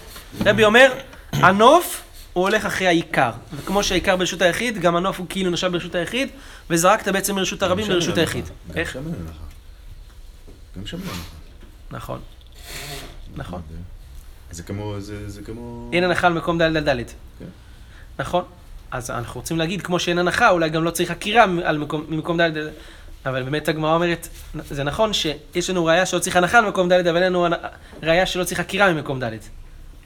[0.45, 0.93] רבי אומר,
[1.33, 2.01] הנוף
[2.33, 3.31] הוא הולך אחרי העיקר.
[3.53, 6.29] וכמו שהעיקר ברשות היחיד, גם הנוף הוא כאילו נחשב ברשות היחיד,
[6.69, 8.45] וזרקת בעצם מרשות הרבים לרשות היחיד.
[8.75, 8.97] איך?
[10.77, 11.23] גם שם אין הנחה.
[11.91, 12.19] נכון.
[13.35, 13.61] נכון.
[14.51, 15.89] זה כמו, זה זה כמו...
[15.93, 17.03] אין הנחה על מקום ד' על ד'.
[17.39, 17.45] כן.
[18.19, 18.43] נכון.
[18.91, 21.45] אז אנחנו רוצים להגיד, כמו שאין הנחה, אולי גם לא צריך עקירה
[22.09, 22.69] ממקום ד' על ד'.
[23.25, 24.27] אבל באמת הגמרא אומרת,
[24.69, 27.47] זה נכון שיש לנו ראייה שלא צריך הנחה על מקום ד', אבל אין לנו
[28.03, 29.29] ראייה שלא צריך עקירה ממקום ד'.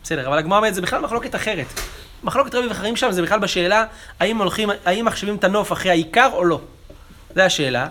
[0.03, 1.65] בסדר, אבל הגמרא אומרת, זה בכלל מחלוקת אחרת.
[2.23, 3.85] מחלוקת רבי וחכמים שם זה בכלל בשאלה,
[4.19, 6.59] האם הולכים, האם מחשבים את הנוף אחרי העיקר או לא.
[7.35, 7.87] זו השאלה.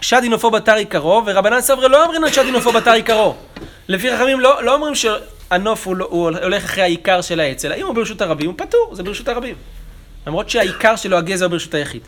[0.00, 3.36] שדי נופו בתר עיקרו, ורבנן סברי לא אומרים שדי נופו בתר עיקרו.
[3.88, 7.74] לפי חכמים לא, לא אומרים שהנוף הוא, לא- הוא הולך אחרי העיקר של העץ, אלא
[7.74, 9.54] אם הוא ברשות הרבים, הוא פטור, זה ברשות הרבים.
[10.26, 12.02] למרות שהעיקר שלו, הגזע, הוא ברשות היחיד.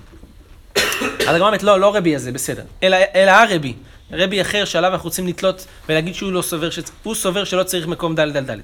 [1.21, 2.63] אז הגמרא אומרת, לא, לא רבי הזה, בסדר.
[2.83, 3.75] אלא, הרבי.
[4.13, 6.79] רבי אחר שעליו אנחנו רוצים לתלות ולהגיד שהוא לא סובר, ש...
[7.03, 8.57] הוא סובר שלא צריך מקום ד' על ד'.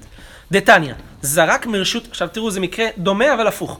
[0.51, 3.79] דתניא, זרק מרשות, עכשיו תראו, זה מקרה דומה אבל הפוך.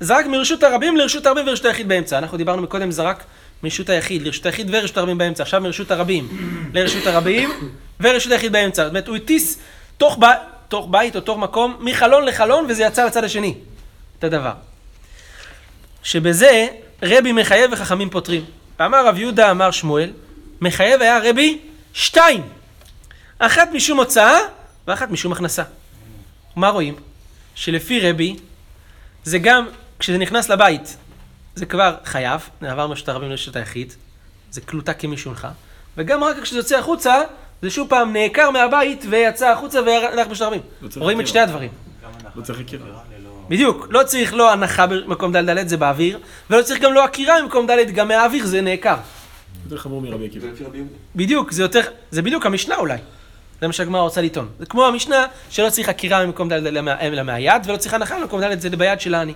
[0.00, 2.18] זרק מרשות הרבים לרשות הרבים ורשות היחיד באמצע.
[2.18, 3.24] אנחנו דיברנו מקודם, זרק
[3.62, 5.42] מרשות היחיד לרשות היחיד ורשות הרבים באמצע.
[5.42, 6.28] עכשיו מרשות הרבים
[6.74, 7.50] לרשות הרבים
[8.00, 8.82] ורשות היחיד באמצע.
[8.82, 9.58] זאת אומרת, הוא הטיס
[9.96, 10.24] תוך, ב...
[10.68, 13.54] תוך בית או תוך מקום מחלון לחלון וזה יצא לצד השני.
[14.18, 14.52] את הדבר.
[16.02, 16.66] שבזה
[17.02, 18.44] רבי מחייב וחכמים פותרים.
[18.80, 20.10] ואמר רב יהודה, אמר שמואל,
[20.60, 21.58] מחייב היה רבי
[21.92, 22.42] שתיים.
[23.38, 24.38] אחת משום הוצאה
[24.86, 25.62] ואחת משום הכנסה.
[26.56, 26.94] מה רואים?
[27.54, 28.36] שלפי רבי,
[29.24, 29.66] זה גם
[29.98, 30.96] כשזה נכנס לבית,
[31.54, 33.92] זה כבר חייב, זה עבר מרשות הרבים לרשות היחיד,
[34.50, 35.48] זה קלוטה כמישונך,
[35.96, 37.14] וגם רק כשזה יוצא החוצה,
[37.62, 40.60] זה שוב פעם נעקר מהבית ויצא החוצה והלך ברשות הרבים.
[40.82, 41.28] לא רואים את.
[41.28, 41.70] שני הדברים.
[42.34, 42.86] לא צריך עקירה.
[43.48, 46.18] בדיוק, לא צריך לא הנחה במקום ד' ד' זה באוויר,
[46.50, 48.96] ולא צריך גם לא עקירה במקום ד' גם מהאוויר זה נעקר.
[49.64, 50.46] יותר חמור מרבי עקיבא.
[50.66, 50.82] רבי.
[51.16, 51.80] בדיוק, זה יותר,
[52.10, 52.96] זה בדיוק המשנה אולי.
[53.60, 54.48] זה מה שהגמרא רוצה לטעון.
[54.58, 58.18] זה כמו המשנה שלא צריך עקירה ממקום ד' אלא מה- אלא מהיד, ולא צריך הנחה
[58.18, 59.32] ממקום ד' זה ביד של העני.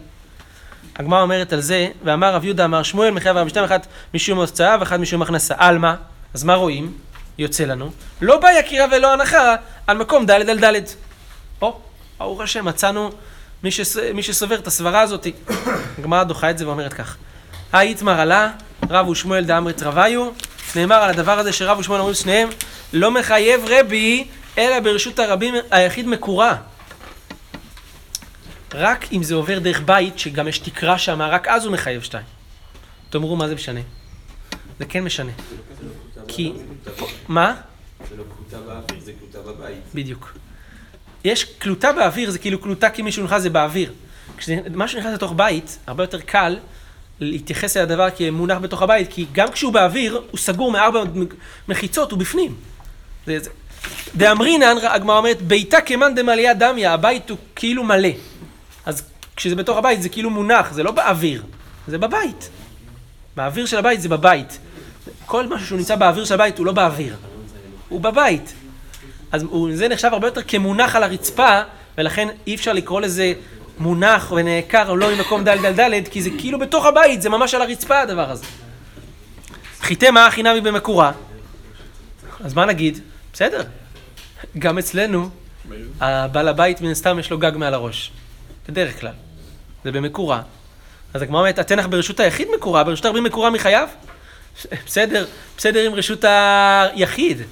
[0.97, 4.77] הגמרא אומרת על זה, ואמר רב יהודה אמר שמואל מחייב הרב משתם אחת משום הוצאה
[4.81, 5.55] ואחת משום הכנסה.
[5.59, 5.97] על מה?
[6.35, 6.93] אז מה רואים?
[7.39, 7.91] יוצא לנו.
[8.21, 9.55] לא בא יקירה ולא הנחה
[9.87, 10.81] על מקום ד' על ד'.
[11.63, 11.81] או,
[12.19, 13.11] ברוך השם, מצאנו
[13.63, 13.97] מי, שס...
[14.15, 15.27] מי שסובר את הסברה הזאת.
[15.99, 17.17] הגמרא דוחה את זה ואומרת כך.
[17.73, 18.53] האיתמר עלה,
[18.91, 20.31] רב ושמואל דאמרית רביו,
[20.77, 22.49] נאמר על הדבר הזה שרב ושמואל אומרים שניהם,
[22.93, 26.57] לא מחייב רבי, אלא ברשות הרבים היחיד מקורה.
[28.75, 32.25] רק אם זה עובר דרך בית, שגם יש תקרה שם, רק אז הוא מחייב שתיים.
[33.11, 33.81] תאמרו מה זה משנה.
[34.79, 35.33] זה כן משנה.
[36.29, 36.53] כי...
[37.29, 37.55] מה?
[38.11, 39.83] זה לא קלוטה באוויר, זה קלוטה בבית.
[39.95, 40.33] בדיוק.
[41.25, 43.93] יש קלוטה באוויר, זה כאילו קלוטה כי מישהו נכנס זה באוויר.
[44.37, 46.57] כשמשהו נכנס לתוך בית, הרבה יותר קל
[47.21, 51.03] להתייחס אל הדבר כמונח בתוך הבית, כי גם כשהוא באוויר, הוא סגור מארבע
[51.69, 52.55] מחיצות, הוא בפנים.
[54.17, 58.09] דאמרינן, הגמרא אומרת, ביתה כמאן דמליה דמיה, הבית הוא כאילו מלא.
[58.87, 59.03] אז
[59.37, 61.43] כשזה בתוך הבית זה כאילו מונח, זה לא באוויר,
[61.89, 62.49] זה בבית.
[63.37, 64.59] באוויר של הבית זה בבית.
[65.27, 67.17] כל משהו שהוא נמצא באוויר של הבית הוא לא באוויר,
[67.89, 68.55] הוא בבית.
[69.33, 71.61] אז זה נחשב הרבה יותר כמונח על הרצפה,
[71.99, 73.33] ולכן אי אפשר לקרוא לזה
[73.79, 77.55] מונח ונעקר או לא ממקום דל דל דלת, כי זה כאילו בתוך הבית, זה ממש
[77.55, 78.45] על הרצפה הדבר הזה.
[79.81, 81.13] חיטה מה חינמי במקורה.
[82.45, 82.99] אז מה נגיד?
[83.33, 83.63] בסדר.
[84.59, 85.29] גם אצלנו,
[86.01, 88.11] הבעל הבית מן הסתם יש לו גג מעל הראש.
[88.69, 89.13] בדרך כלל.
[89.85, 90.43] זה במקורה.
[91.15, 93.89] אז הגמרא אומרת, התנח ברשות היחיד מקורה, ברשות הרבים מקורה מחייו?
[94.87, 97.43] בסדר, בסדר עם רשות היחיד.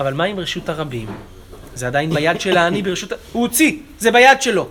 [0.00, 1.06] אבל מה עם רשות הרבים?
[1.74, 3.12] זה עדיין ביד של העני ברשות.
[3.32, 4.68] הוא הוציא, זה ביד שלו.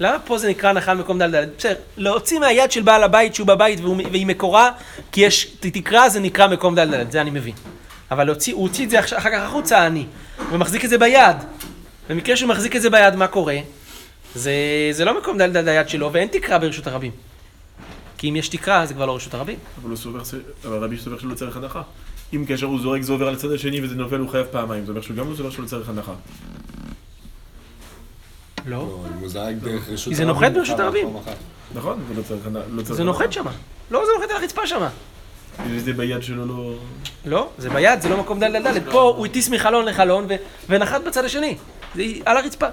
[0.00, 1.44] למה פה זה נקרא נחל מקום דל דל?
[1.58, 4.70] בסדר, להוציא מהיד של בעל הבית שהוא בבית והוא, והיא מקורה,
[5.12, 7.54] כי יש תקרה זה נקרא מקום דל דל, זה אני מבין.
[8.10, 10.06] אבל להוציא, הוא הוציא את זה אחר כך החוצה העני,
[10.52, 11.36] ומחזיק את זה ביד.
[12.10, 13.56] במקרה שהוא מחזיק את זה ביד, מה קורה?
[14.34, 14.52] זה,
[14.92, 17.12] זה לא מקום דל דל היד שלו, ואין תקרה ברשות הרבים.
[18.18, 19.58] כי אם יש תקרה, זה כבר לא רשות הרבים.
[19.82, 20.20] אבל הוא סובר,
[20.64, 21.82] אבל רבי סובר שלא צריך הנחה.
[22.34, 24.84] אם כאשר הוא זורק זה עובר על הצד השני וזה נופל, הוא חייב פעמיים.
[24.84, 26.12] זה אומר שהוא גם לא סובר שלא צריך הנחה.
[28.66, 28.76] לא.
[28.76, 31.08] לא, אם הוא זרק דרך רשות כי זה נוחת ברשות הרבים.
[31.74, 31.98] נכון?
[32.08, 32.66] זה לא צריך הנחה.
[32.70, 33.50] לא צריך זה נוחת שמה.
[33.90, 34.88] לא, זה נוחת על הרצפה שמה.
[35.58, 35.78] הנחה.
[35.78, 36.74] זה ביד שלו לא...
[37.24, 38.90] לא, זה ביד, זה לא מקום דל דל דל.
[38.90, 40.26] פה הוא הטיס מחלון לחלון
[40.68, 41.56] ונחת בצד השני.
[41.94, 42.66] זה על הרצפה.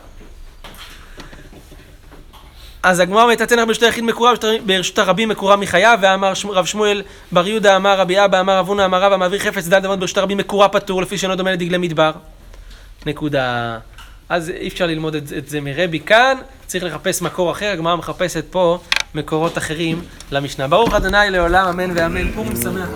[2.88, 4.34] אז הגמרא אומרת, התנח ברשות היחיד מקורה,
[4.65, 9.02] ברשות הרבים מקורה מחייו, ואמר רב שמואל בר יהודה אמר רבי אבא אמר אבונה אמר
[9.02, 12.12] רבא מעביר חפץ דל דמות ברשות הרבים מקורה פטור, לפי שאינו דומה לדגלי מדבר.
[13.06, 13.78] נקודה.
[14.30, 18.45] אז אי אפשר ללמוד את, את זה מרבי כאן, צריך לחפש מקור אחר, הגמרא מחפשת
[18.50, 18.80] פה
[19.15, 20.67] מקורות אחרים למשנה.
[20.67, 22.32] ברוך ה' לעולם, אמן ואמן.
[22.32, 22.89] פורים שמח.